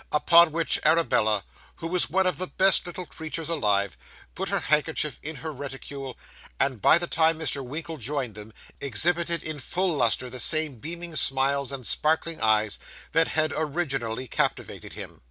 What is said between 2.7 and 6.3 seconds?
little creatures alive, put her handkerchief in her reticule,